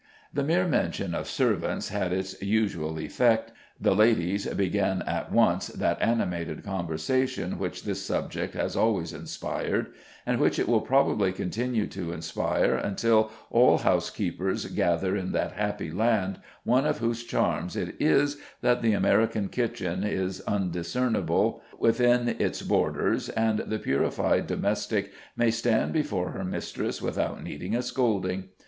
[0.33, 6.01] The mere mention of servants had its usual effect; the ladies began at once that
[6.01, 9.93] animated conversation which this subject has always inspired,
[10.25, 15.91] and which it will probably continue to inspire until all housekeepers gather in that happy
[15.91, 22.63] land, one of whose charms it is that the American kitchen is undiscernible within its
[22.63, 28.45] borders, and the purified domestic may stand before her mistress without needing a scolding.